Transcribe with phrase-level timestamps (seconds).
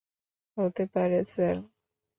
[0.57, 1.55] হতে পারে, স্যার।